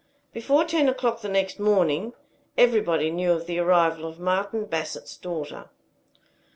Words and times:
Before 0.33 0.65
ten 0.65 0.89
o'clock 0.89 1.21
the 1.21 1.29
next 1.29 1.59
morning, 1.59 2.13
everybody 2.57 3.11
knew 3.11 3.33
of 3.33 3.45
the 3.45 3.59
arrival 3.59 4.07
of 4.09 4.19
Martin 4.19 4.65
Bassett's 4.65 5.15
daughter. 5.15 5.69